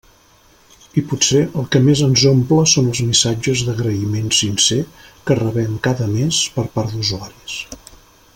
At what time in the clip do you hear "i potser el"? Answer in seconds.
1.01-1.67